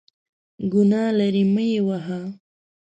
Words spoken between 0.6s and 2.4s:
ګناه لري، مه یې وهه!